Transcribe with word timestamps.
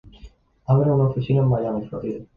Abre 0.65 0.89
una 0.91 1.03
oficina 1.09 1.43
en 1.43 1.47
Miami, 1.49 1.85
Florida. 1.87 2.25